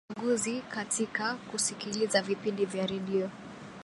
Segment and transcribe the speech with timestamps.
[0.07, 3.29] kuna uchaguzi katika kusikiliza vipindi vya redio